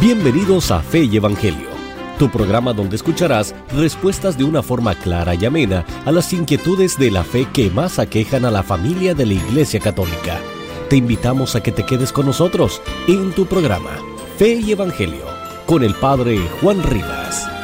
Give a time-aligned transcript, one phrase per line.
[0.00, 1.70] Bienvenidos a Fe y Evangelio,
[2.18, 7.10] tu programa donde escucharás respuestas de una forma clara y amena a las inquietudes de
[7.10, 10.38] la fe que más aquejan a la familia de la Iglesia Católica.
[10.90, 13.96] Te invitamos a que te quedes con nosotros en tu programa
[14.36, 15.24] Fe y Evangelio
[15.64, 17.55] con el Padre Juan Rivas.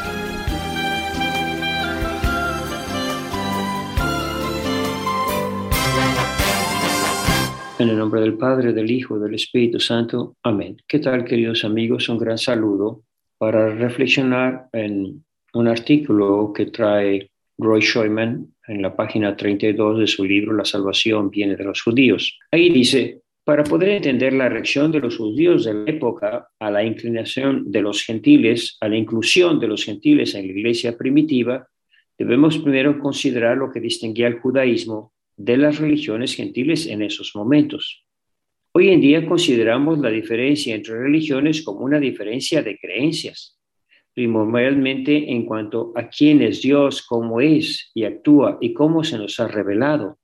[7.82, 10.36] En el nombre del Padre, del Hijo del Espíritu Santo.
[10.44, 10.76] Amén.
[10.86, 12.08] ¿Qué tal, queridos amigos?
[12.08, 13.02] Un gran saludo
[13.38, 20.24] para reflexionar en un artículo que trae Roy Scheumann en la página 32 de su
[20.24, 22.38] libro La salvación viene de los judíos.
[22.52, 26.84] Ahí dice, para poder entender la reacción de los judíos de la época a la
[26.84, 31.66] inclinación de los gentiles, a la inclusión de los gentiles en la iglesia primitiva,
[32.16, 38.04] debemos primero considerar lo que distinguía el judaísmo de las religiones gentiles en esos momentos.
[38.72, 43.58] Hoy en día consideramos la diferencia entre religiones como una diferencia de creencias,
[44.14, 49.38] primordialmente en cuanto a quién es Dios, cómo es y actúa y cómo se nos
[49.40, 50.18] ha revelado.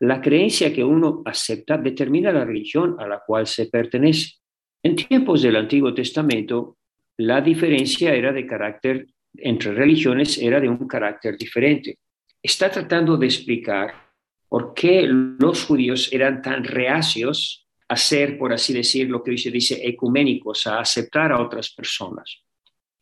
[0.00, 4.34] La creencia que uno acepta determina la religión a la cual se pertenece.
[4.82, 6.76] En tiempos del Antiguo Testamento,
[7.16, 9.06] la diferencia era de carácter
[9.38, 11.98] entre religiones era de un carácter diferente.
[12.42, 14.05] Está tratando de explicar
[14.48, 19.38] por qué los judíos eran tan reacios a ser, por así decir, lo que hoy
[19.38, 22.42] se dice ecuménicos, a aceptar a otras personas.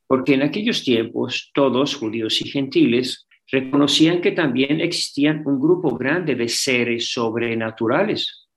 [0.07, 6.35] Porque en aquellos tiempos todos, judíos y gentiles, reconocían que también existían un grupo grande
[6.35, 8.49] de seres sobrenaturales,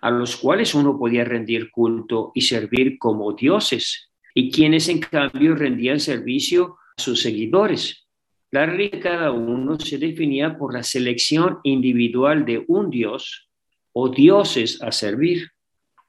[0.00, 5.54] a los cuales uno podía rendir culto y servir como dioses, y quienes en cambio
[5.54, 8.05] rendían servicio a sus seguidores.
[8.52, 13.48] La religión de cada uno se definía por la selección individual de un dios
[13.92, 15.48] o dioses a servir.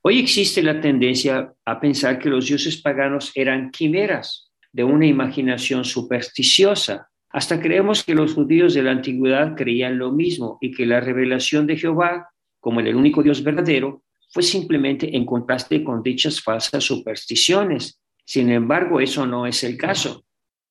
[0.04, 5.84] Hoy existe la tendencia a pensar que los dioses paganos eran quimeras de una imaginación
[5.84, 7.10] supersticiosa.
[7.32, 11.66] Hasta creemos que los judíos de la antigüedad creían lo mismo y que la revelación
[11.66, 12.30] de Jehová,
[12.60, 18.00] como el único Dios verdadero, fue simplemente en contraste con dichas falsas supersticiones.
[18.24, 20.27] Sin embargo, eso no es el caso.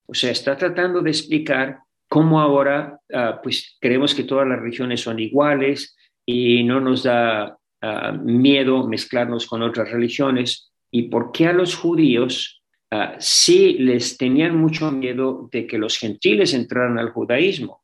[0.06, 5.00] O sea, está tratando de explicar cómo ahora ah, pues creemos que todas las religiones
[5.00, 11.46] son iguales y no nos da ah, miedo mezclarnos con otras religiones y por qué
[11.46, 17.10] a los judíos uh, sí les tenían mucho miedo de que los gentiles entraran al
[17.10, 17.82] judaísmo,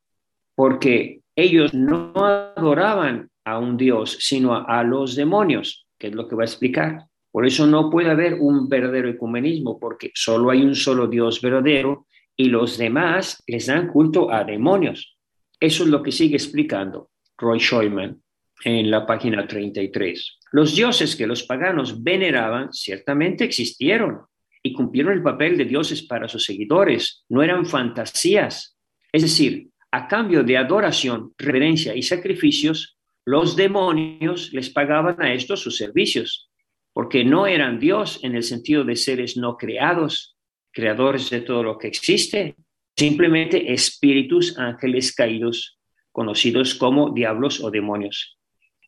[0.54, 6.28] porque ellos no adoraban a un Dios, sino a, a los demonios, que es lo
[6.28, 7.06] que va a explicar.
[7.30, 12.06] Por eso no puede haber un verdadero ecumenismo, porque solo hay un solo Dios verdadero
[12.36, 15.16] y los demás les dan culto a demonios.
[15.60, 18.22] Eso es lo que sigue explicando Roy Scheumann
[18.64, 20.38] en la página 33.
[20.52, 24.22] Los dioses que los paganos veneraban ciertamente existieron
[24.62, 28.76] y cumplieron el papel de dioses para sus seguidores, no eran fantasías.
[29.12, 35.60] Es decir, a cambio de adoración, reverencia y sacrificios, los demonios les pagaban a estos
[35.60, 36.50] sus servicios,
[36.92, 40.31] porque no eran Dios en el sentido de seres no creados,
[40.72, 42.56] creadores de todo lo que existe,
[42.96, 45.78] simplemente espíritus, ángeles caídos,
[46.10, 48.38] conocidos como diablos o demonios.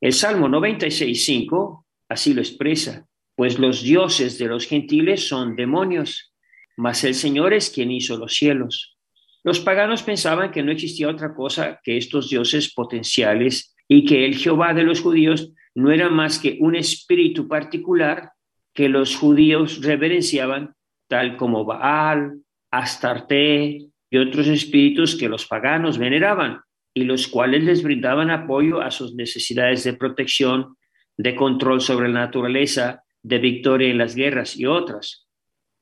[0.01, 6.33] El Salmo 96.5 así lo expresa, pues los dioses de los gentiles son demonios,
[6.77, 8.97] mas el Señor es quien hizo los cielos.
[9.43, 14.37] Los paganos pensaban que no existía otra cosa que estos dioses potenciales y que el
[14.37, 18.33] Jehová de los judíos no era más que un espíritu particular
[18.73, 20.75] que los judíos reverenciaban
[21.09, 23.79] tal como Baal, Astarte
[24.11, 26.61] y otros espíritus que los paganos veneraban
[26.93, 30.77] y los cuales les brindaban apoyo a sus necesidades de protección,
[31.17, 35.27] de control sobre la naturaleza, de victoria en las guerras y otras.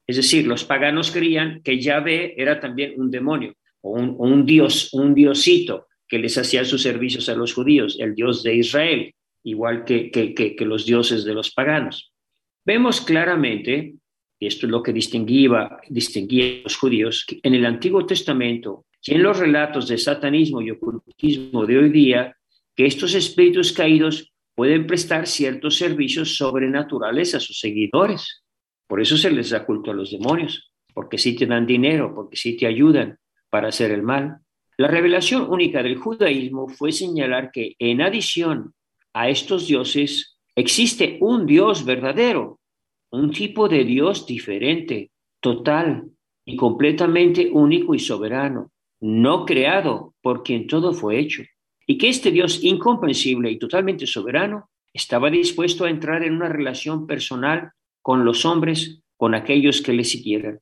[0.07, 5.15] Es decir, los paganos creían que Yahvé era también un demonio o un, dios, un
[5.15, 10.11] diosito que les hacía sus servicios a los judíos, el dios de Israel, igual que,
[10.11, 12.13] que, que los dioses de los paganos.
[12.65, 13.95] Vemos claramente
[14.43, 19.15] y esto es lo que distinguía, distinguía a los judíos, en el Antiguo Testamento y
[19.15, 22.37] en los relatos de satanismo y ocultismo de hoy día,
[22.75, 28.43] que estos espíritus caídos pueden prestar ciertos servicios sobrenaturales a sus seguidores.
[28.89, 32.37] Por eso se les da culto a los demonios, porque sí te dan dinero, porque
[32.37, 33.19] sí te ayudan
[33.49, 34.39] para hacer el mal.
[34.77, 38.75] La revelación única del judaísmo fue señalar que en adición
[39.13, 42.59] a estos dioses existe un Dios verdadero,
[43.13, 45.11] un tipo de Dios diferente,
[45.41, 46.11] total
[46.45, 51.43] y completamente único y soberano, no creado por quien todo fue hecho,
[51.87, 57.07] y que este Dios incomprensible y totalmente soberano estaba dispuesto a entrar en una relación
[57.07, 60.61] personal con los hombres con aquellos que le siguieran.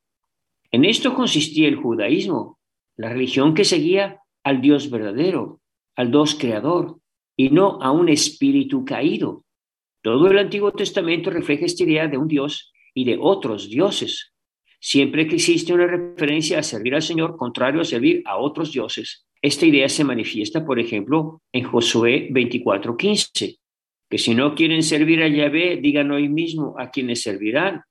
[0.73, 2.59] En esto consistía el judaísmo,
[2.97, 5.61] la religión que seguía al Dios verdadero,
[5.97, 6.99] al Dios creador,
[7.37, 9.45] y no a un espíritu caído.
[10.03, 14.33] Todo el Antiguo Testamento refleja esta idea de un Dios y de otros dioses.
[14.81, 19.27] Siempre que existe una referencia a servir al Señor contrario a servir a otros dioses,
[19.43, 23.59] esta idea se manifiesta, por ejemplo, en Josué 24:15,
[24.09, 27.83] que si no quieren servir a Yahvé, digan hoy mismo a quienes servirán,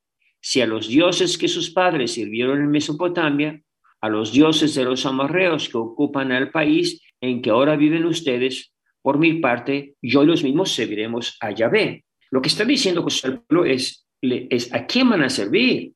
[0.42, 3.62] si a los dioses que sus padres sirvieron en Mesopotamia,
[4.02, 8.74] a los dioses de los amorreos que ocupan el país en que ahora viven ustedes,
[9.02, 12.06] por mi parte, yo y los mismos serviremos a Yahvé.
[12.32, 15.94] Lo que está diciendo José es, es, ¿a quién van a servir?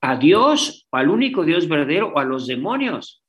[0.00, 3.22] ¿A Dios, al único Dios verdadero o a los demonios?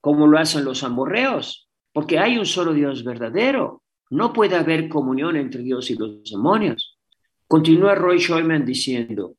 [0.00, 3.82] Como lo hacen los amorreos, porque hay un solo Dios verdadero.
[4.10, 6.98] No puede haber comunión entre Dios y los demonios.
[7.46, 9.36] Continúa Roy Schoeman diciendo,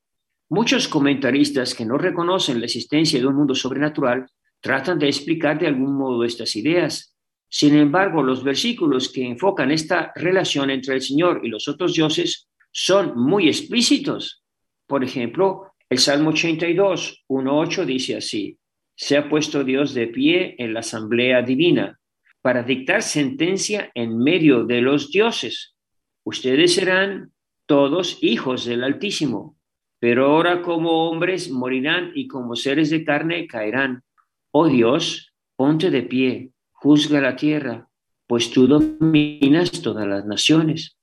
[0.50, 4.26] muchos comentaristas que no reconocen la existencia de un mundo sobrenatural
[4.60, 7.15] tratan de explicar de algún modo estas ideas,
[7.58, 12.50] sin embargo, los versículos que enfocan esta relación entre el Señor y los otros dioses
[12.70, 14.44] son muy explícitos.
[14.86, 18.58] Por ejemplo, el Salmo 82, 1.8 dice así,
[18.94, 21.98] se ha puesto Dios de pie en la asamblea divina
[22.42, 25.78] para dictar sentencia en medio de los dioses.
[26.26, 27.32] Ustedes serán
[27.66, 29.58] todos hijos del Altísimo,
[29.98, 34.04] pero ahora como hombres morirán y como seres de carne caerán.
[34.52, 36.52] Oh Dios, ponte de pie
[36.86, 37.90] juzga la tierra,
[38.28, 40.96] pues tú dominas todas las naciones.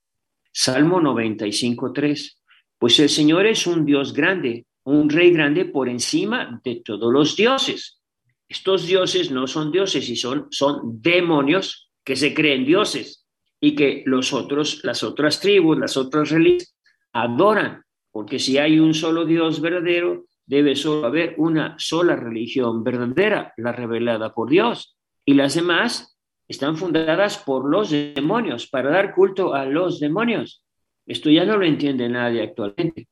[0.49, 2.37] Salmo 95.3.
[2.77, 7.35] Pues el Señor es un Dios grande, un rey grande por encima de todos los
[7.35, 7.99] dioses.
[8.47, 13.27] Estos dioses no son dioses y son, son demonios que se creen dioses
[13.59, 16.77] y que los otros, las otras tribus, las otras religiones
[17.11, 23.53] adoran, porque si hay un solo Dios verdadero, debe solo haber una sola religión verdadera,
[23.57, 26.17] la revelada por Dios y las demás
[26.47, 30.63] están fundadas por los demonios, para dar culto a los demonios.
[31.05, 33.07] Esto ya no lo entiende nadie actualmente.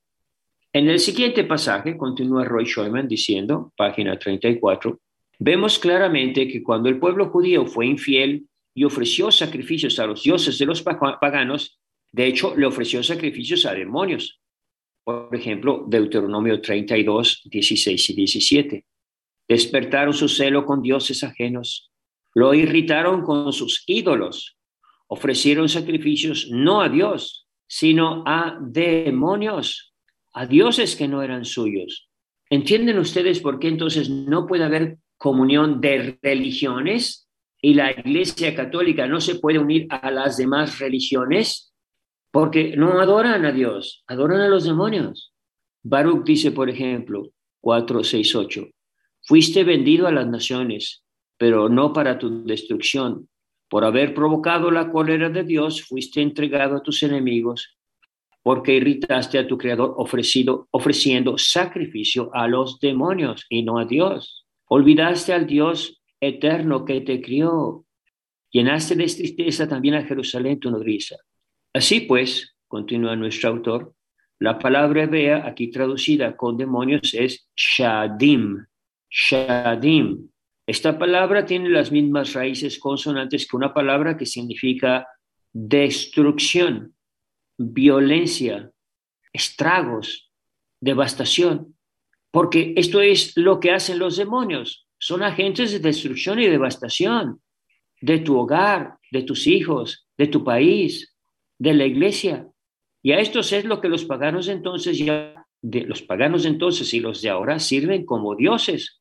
[0.73, 4.99] En el siguiente pasaje, continúa Roy Schoeman diciendo, página 34,
[5.39, 10.57] vemos claramente que cuando el pueblo judío fue infiel y ofreció sacrificios a los dioses
[10.57, 11.79] de los paganos,
[12.13, 14.41] de hecho, le ofreció sacrificios a demonios.
[15.03, 18.85] Por ejemplo, Deuteronomio 32, 16 y 17.
[19.47, 21.90] Despertaron su celo con dioses ajenos
[22.33, 24.57] lo irritaron con sus ídolos.
[25.07, 29.93] Ofrecieron sacrificios no a Dios, sino a demonios,
[30.33, 32.09] a dioses que no eran suyos.
[32.49, 37.29] ¿Entienden ustedes por qué entonces no puede haber comunión de religiones
[37.61, 41.73] y la Iglesia Católica no se puede unir a las demás religiones?
[42.31, 45.33] Porque no adoran a Dios, adoran a los demonios.
[45.83, 47.29] Baruch dice, por ejemplo,
[47.59, 48.67] 4, 6, 8,
[49.21, 51.03] fuiste vendido a las naciones
[51.41, 53.27] pero no para tu destrucción.
[53.67, 57.79] Por haber provocado la cólera de Dios, fuiste entregado a tus enemigos,
[58.43, 64.45] porque irritaste a tu Creador ofreciendo sacrificio a los demonios y no a Dios.
[64.67, 67.85] Olvidaste al Dios eterno que te crió.
[68.51, 71.15] Llenaste de tristeza también a Jerusalén tu nodriza.
[71.73, 73.95] Así pues, continúa nuestro autor,
[74.37, 78.63] la palabra hebrea aquí traducida con demonios es shadim.
[79.09, 80.30] Shadim,
[80.71, 85.05] esta palabra tiene las mismas raíces consonantes que una palabra que significa
[85.51, 86.95] destrucción,
[87.57, 88.71] violencia,
[89.33, 90.31] estragos,
[90.79, 91.75] devastación,
[92.31, 94.87] porque esto es lo que hacen los demonios.
[94.97, 97.41] Son agentes de destrucción y devastación
[97.99, 101.17] de tu hogar, de tus hijos, de tu país,
[101.59, 102.47] de la iglesia.
[103.03, 107.01] Y a estos es lo que los paganos entonces ya, de los paganos entonces y
[107.01, 109.00] los de ahora sirven como dioses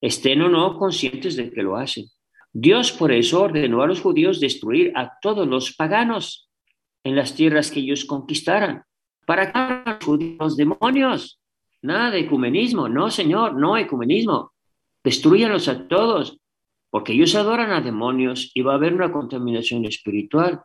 [0.00, 2.06] estén o no conscientes de que lo hacen.
[2.52, 6.48] Dios por eso ordenó a los judíos destruir a todos los paganos
[7.04, 8.82] en las tierras que ellos conquistaran.
[9.26, 11.40] ¿Para que judíos demonios?
[11.82, 14.52] Nada de ecumenismo, no señor, no ecumenismo.
[15.04, 16.38] Destruyanlos a todos,
[16.90, 20.62] porque ellos adoran a demonios y va a haber una contaminación espiritual.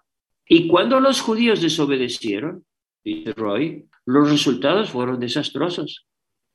[0.48, 2.66] Y cuando los judíos desobedecieron,
[3.04, 6.08] dice Roy, los resultados fueron desastrosos.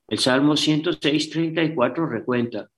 [0.08, 2.68] El Salmo 106, 34 recuenta,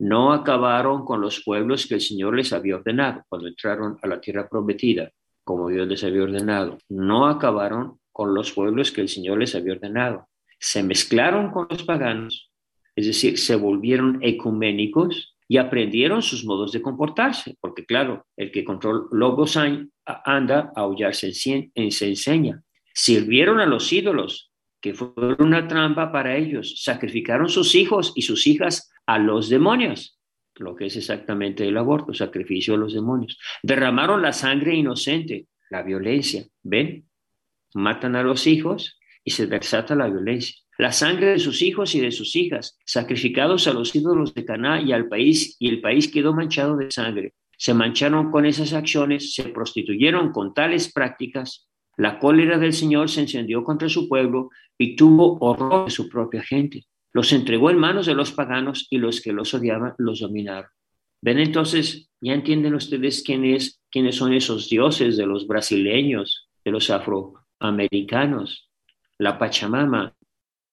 [0.00, 4.20] no acabaron con los pueblos que el Señor les había ordenado cuando entraron a la
[4.20, 5.12] tierra prometida,
[5.44, 6.78] como Dios les había ordenado.
[6.88, 10.28] No acabaron con los pueblos que el Señor les había ordenado.
[10.58, 12.50] Se mezclaron con los paganos,
[12.96, 18.64] es decir, se volvieron ecuménicos y aprendieron sus modos de comportarse, porque claro, el que
[18.64, 21.28] controla lobos anda, a aullar se
[21.74, 22.62] enseña.
[22.92, 24.50] Sirvieron a los ídolos,
[24.84, 26.82] que fue una trampa para ellos.
[26.82, 30.20] Sacrificaron sus hijos y sus hijas a los demonios,
[30.56, 33.38] lo que es exactamente el aborto, sacrificio a los demonios.
[33.62, 36.44] Derramaron la sangre inocente, la violencia.
[36.62, 37.08] ¿Ven?
[37.72, 40.54] Matan a los hijos y se desata la violencia.
[40.76, 44.82] La sangre de sus hijos y de sus hijas, sacrificados a los ídolos de Caná
[44.82, 47.32] y al país, y el país quedó manchado de sangre.
[47.56, 51.70] Se mancharon con esas acciones, se prostituyeron con tales prácticas.
[51.96, 56.42] La cólera del Señor se encendió contra su pueblo y tuvo horror de su propia
[56.42, 56.84] gente.
[57.12, 60.70] Los entregó en manos de los paganos y los que los odiaban los dominaron.
[61.22, 66.70] Ven entonces, ya entienden ustedes quién es, quiénes son esos dioses de los brasileños, de
[66.70, 68.68] los afroamericanos,
[69.18, 70.14] la Pachamama.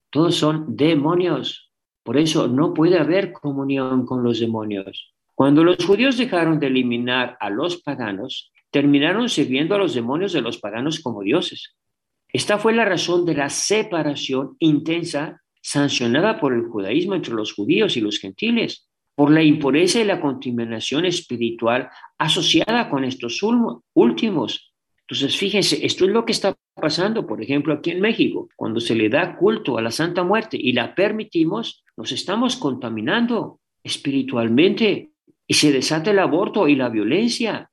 [0.10, 1.72] Todos son demonios.
[2.04, 5.13] Por eso no puede haber comunión con los demonios.
[5.36, 10.42] Cuando los judíos dejaron de eliminar a los paganos, terminaron sirviendo a los demonios de
[10.42, 11.75] los paganos como dioses.
[12.30, 17.98] Esta fue la razón de la separación intensa sancionada por el judaísmo entre los judíos
[17.98, 23.42] y los gentiles, por la impureza y la contaminación espiritual asociada con estos
[23.94, 24.74] últimos.
[25.01, 28.48] Entonces, fíjense, esto es lo que está pasando, por ejemplo, aquí en México.
[28.56, 33.60] Cuando se le da culto a la Santa Muerte y la permitimos, nos estamos contaminando
[33.84, 35.12] espiritualmente
[35.46, 37.71] y se desata el aborto y la violencia.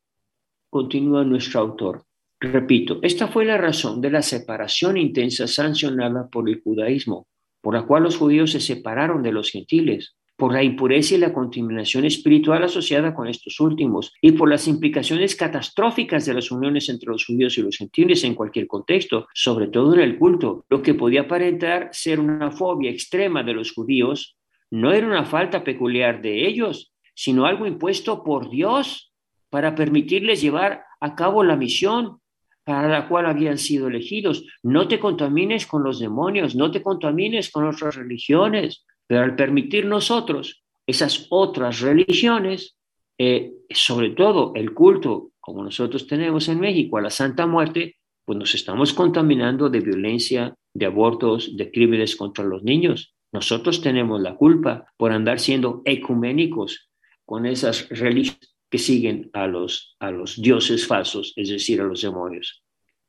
[0.70, 2.04] Continúa nuestro autor.
[2.40, 7.26] Repito, esta fue la razón de la separación intensa sancionada por el judaísmo,
[7.60, 11.32] por la cual los judíos se separaron de los gentiles, por la impureza y la
[11.32, 17.08] contaminación espiritual asociada con estos últimos y por las implicaciones catastróficas de las uniones entre
[17.10, 20.64] los judíos y los gentiles en cualquier contexto, sobre todo en el culto.
[20.68, 24.36] Lo que podía aparentar ser una fobia extrema de los judíos
[24.70, 29.07] no era una falta peculiar de ellos, sino algo impuesto por Dios
[29.50, 32.20] para permitirles llevar a cabo la misión
[32.64, 34.44] para la cual habían sido elegidos.
[34.62, 39.86] No te contamines con los demonios, no te contamines con otras religiones, pero al permitir
[39.86, 42.76] nosotros esas otras religiones,
[43.16, 48.38] eh, sobre todo el culto como nosotros tenemos en México a la Santa Muerte, pues
[48.38, 53.14] nos estamos contaminando de violencia, de abortos, de crímenes contra los niños.
[53.32, 56.90] Nosotros tenemos la culpa por andar siendo ecuménicos
[57.24, 62.02] con esas religiones que siguen a los, a los dioses falsos, es decir, a los
[62.02, 62.62] demonios.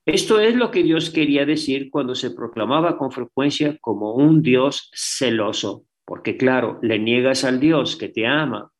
[0.06, 4.89] Esto es lo que Dios quería decir cuando se proclamaba con frecuencia como un Dios
[4.94, 8.72] celoso, porque claro, le niegas al Dios que te ama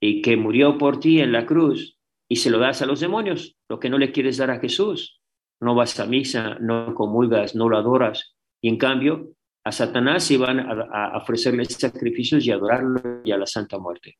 [0.00, 1.96] y que murió por ti en la cruz
[2.28, 5.20] y se lo das a los demonios, lo que no le quieres dar a Jesús.
[5.60, 8.34] No vas a misa, no comulgas, no lo adoras.
[8.60, 9.28] Y en cambio,
[9.64, 14.16] a Satanás iban a, a ofrecerle sacrificios y adorarlo y a la Santa Muerte.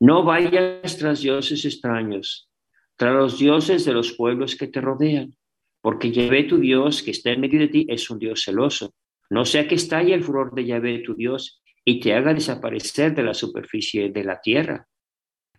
[0.00, 2.50] No vayas tras dioses extraños,
[2.96, 5.36] tras los dioses de los pueblos que te rodean,
[5.80, 8.94] porque Yahvé tu Dios que está en medio de ti es un Dios celoso.
[9.30, 13.22] No sea que estalle el furor de Yahvé tu Dios y te haga desaparecer de
[13.22, 14.86] la superficie de la tierra.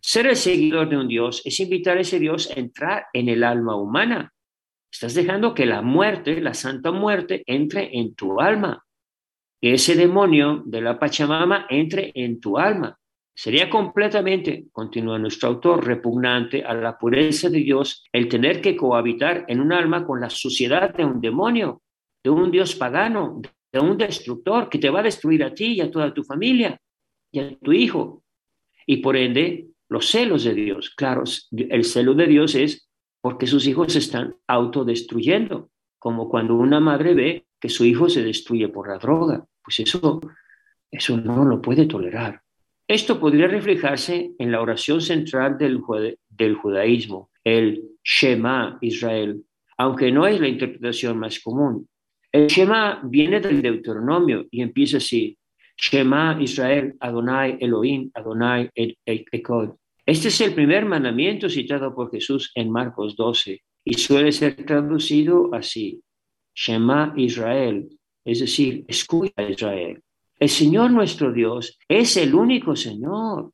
[0.02, 3.44] Ser el seguidor de un Dios es invitar a ese Dios a entrar en el
[3.44, 4.34] alma humana.
[4.92, 8.86] Estás dejando que la muerte, la santa muerte, entre en tu alma.
[9.60, 12.98] Que ese demonio de la Pachamama entre en tu alma.
[13.38, 19.44] Sería completamente, continúa nuestro autor, repugnante a la pureza de Dios el tener que cohabitar
[19.50, 21.82] en un alma con la suciedad de un demonio,
[22.24, 23.42] de un Dios pagano,
[23.74, 26.80] de un destructor que te va a destruir a ti y a toda tu familia
[27.30, 28.24] y a tu hijo.
[28.88, 32.90] Y por ende, los celos de Dios, claro, el celo de Dios es
[33.20, 38.24] porque sus hijos se están autodestruyendo, como cuando una madre ve que su hijo se
[38.24, 39.46] destruye por la droga.
[39.62, 40.22] Pues eso,
[40.90, 42.45] eso no lo puede tolerar.
[42.88, 45.82] Esto podría reflejarse en la oración central del,
[46.56, 49.44] judaísmo, el Shema Israel,
[49.78, 51.88] aunque no es la interpretación más común.
[52.32, 55.36] El Shema viene del Deuteronomio y empieza así,
[55.76, 59.72] Shema Israel, Adonai Elohim, Adonai Ekod.
[60.06, 65.50] Este es el primer mandamiento citado por Jesús en Marcos 12 y suele ser traducido
[65.56, 66.04] así,
[66.54, 67.90] Shema Israel,
[68.24, 70.04] es decir, escucha Israel.
[70.38, 73.52] El Señor nuestro Dios es el único Señor.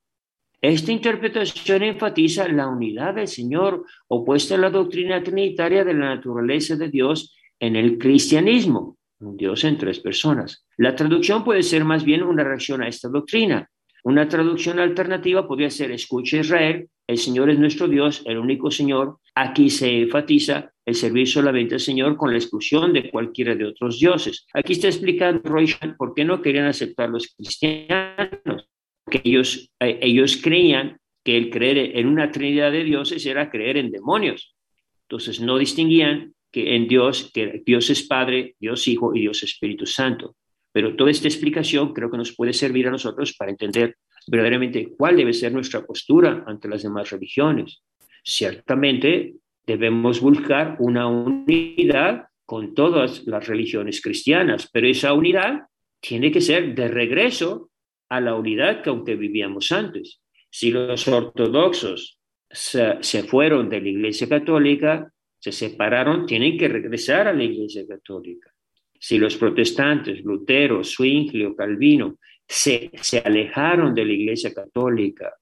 [0.60, 6.76] Esta interpretación enfatiza la unidad del Señor opuesta a la doctrina trinitaria de la naturaleza
[6.76, 10.66] de Dios en el cristianismo, un Dios en tres personas.
[10.78, 13.70] La traducción puede ser más bien una reacción a esta doctrina.
[14.04, 19.18] Una traducción alternativa podría ser escucha Israel, el Señor es nuestro Dios, el único Señor.
[19.36, 24.00] Aquí se enfatiza el servicio solamente al Señor con la exclusión de cualquiera de otros
[24.00, 24.46] dioses.
[24.54, 28.68] Aquí está explicando Roy por qué no querían aceptar los cristianos,
[29.10, 33.78] que ellos, eh, ellos creían que el creer en una trinidad de dioses era creer
[33.78, 34.56] en demonios.
[35.04, 39.86] Entonces no distinguían que en Dios, que Dios es Padre, Dios Hijo y Dios Espíritu
[39.86, 40.36] Santo.
[40.72, 43.98] Pero toda esta explicación creo que nos puede servir a nosotros para entender
[44.28, 47.84] verdaderamente cuál debe ser nuestra postura ante las demás religiones.
[48.24, 55.62] Ciertamente debemos buscar una unidad con todas las religiones cristianas, pero esa unidad
[56.00, 57.70] tiene que ser de regreso
[58.10, 60.22] a la unidad que aunque vivíamos antes.
[60.50, 67.34] Si los ortodoxos se, fueron de la Iglesia Católica, se separaron, tienen que regresar a
[67.34, 68.51] la Iglesia Católica.
[69.00, 75.34] Si los protestantes, Lutero, Zwingli Calvino, se, se, alejaron de la Iglesia Católica,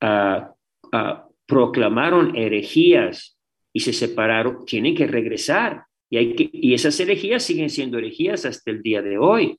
[0.00, 0.54] ah,
[0.92, 3.33] ah, proclamaron herejías
[3.74, 5.84] y se separaron, tienen que regresar.
[6.08, 9.58] Y, hay que, y esas herejías siguen siendo herejías hasta el día de hoy.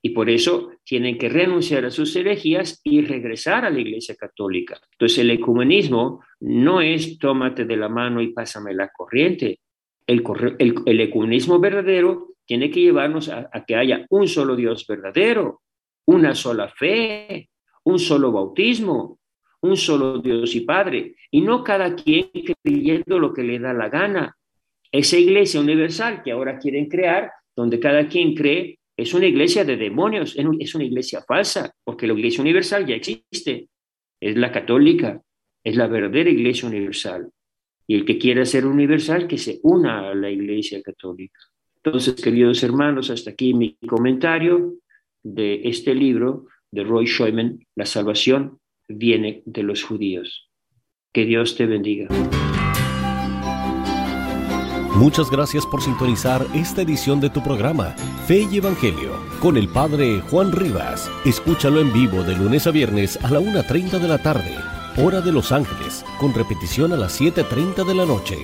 [0.00, 4.80] Y por eso tienen que renunciar a sus herejías y regresar a la Iglesia Católica.
[4.92, 9.60] Entonces el ecumenismo no es tómate de la mano y pásame la corriente.
[10.06, 10.24] El,
[10.58, 15.60] el, ecumenismo verdadero tiene que llevarnos a que haya un solo Dios verdadero,
[16.06, 17.50] una sola fe,
[17.84, 19.20] un solo bautismo,
[19.62, 22.30] un solo Dios y Padre, y no cada quien
[22.62, 24.36] creyendo lo que le da la gana.
[24.90, 29.76] Esa iglesia universal que ahora quieren crear, donde cada quien cree es una iglesia de
[29.76, 33.68] demonios, es una iglesia falsa, porque la iglesia universal ya existe,
[34.20, 35.22] es la católica,
[35.64, 37.30] es la verdadera iglesia universal.
[37.86, 41.38] Y el que quiera ser universal, que se una a la iglesia católica.
[41.76, 44.74] Entonces, queridos hermanos, hasta aquí mi comentario
[45.22, 48.60] de este libro de Roy Scheumann, La salvación
[48.94, 50.50] viene de los judíos.
[51.12, 52.08] Que Dios te bendiga.
[54.94, 57.94] Muchas gracias por sintonizar esta edición de tu programa,
[58.26, 61.10] Fe y Evangelio, con el Padre Juan Rivas.
[61.24, 64.54] Escúchalo en vivo de lunes a viernes a la 1.30 de la tarde,
[64.98, 68.36] hora de Los Ángeles, con repetición a las 7.30 de la noche.